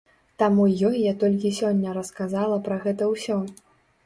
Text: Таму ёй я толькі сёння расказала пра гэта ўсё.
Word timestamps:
Таму 0.43 0.63
ёй 0.87 0.97
я 1.01 1.11
толькі 1.23 1.51
сёння 1.59 1.93
расказала 1.99 2.57
пра 2.71 2.79
гэта 2.89 3.13
ўсё. 3.13 3.39